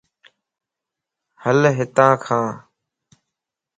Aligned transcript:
ھلَ 1.43 1.61
ھتان 1.77 2.11
ڪان 2.23 2.45